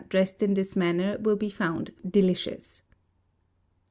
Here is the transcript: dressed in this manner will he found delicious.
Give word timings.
dressed 0.09 0.41
in 0.41 0.55
this 0.55 0.75
manner 0.75 1.15
will 1.19 1.37
he 1.37 1.47
found 1.47 1.91
delicious. 2.09 2.81